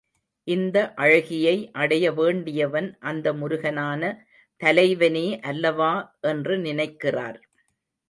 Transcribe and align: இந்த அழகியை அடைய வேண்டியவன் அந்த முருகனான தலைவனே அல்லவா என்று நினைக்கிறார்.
இந்த 0.47 0.77
அழகியை 0.95 1.53
அடைய 1.73 2.05
வேண்டியவன் 2.11 2.97
அந்த 3.01 3.33
முருகனான 3.33 4.01
தலைவனே 4.61 5.27
அல்லவா 5.43 5.93
என்று 6.21 6.57
நினைக்கிறார். 6.59 7.39